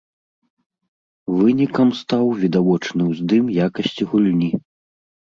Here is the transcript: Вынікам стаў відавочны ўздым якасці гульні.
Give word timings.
Вынікам 1.37 1.93
стаў 2.01 2.25
відавочны 2.41 3.01
ўздым 3.13 3.55
якасці 3.71 4.03
гульні. 4.13 4.55